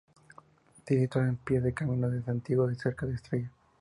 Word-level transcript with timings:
Se 0.83 0.99
sitúa 0.99 1.25
a 1.27 1.35
pies 1.45 1.61
del 1.61 1.75
Camino 1.75 2.09
de 2.09 2.23
Santiago 2.23 2.71
y 2.71 2.75
cerca 2.75 3.05
de 3.05 3.13
Estella. 3.13 3.51